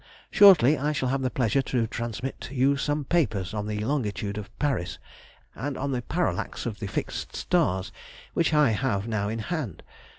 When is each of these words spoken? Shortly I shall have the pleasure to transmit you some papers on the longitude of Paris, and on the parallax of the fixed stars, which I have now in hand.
Shortly 0.31 0.79
I 0.79 0.93
shall 0.93 1.09
have 1.09 1.21
the 1.21 1.29
pleasure 1.29 1.61
to 1.61 1.85
transmit 1.85 2.49
you 2.51 2.75
some 2.75 3.05
papers 3.05 3.53
on 3.53 3.67
the 3.67 3.81
longitude 3.85 4.35
of 4.39 4.49
Paris, 4.57 4.97
and 5.53 5.77
on 5.77 5.91
the 5.91 6.01
parallax 6.01 6.65
of 6.65 6.79
the 6.79 6.87
fixed 6.87 7.35
stars, 7.35 7.91
which 8.33 8.51
I 8.51 8.71
have 8.71 9.07
now 9.07 9.29
in 9.29 9.37
hand. 9.37 9.83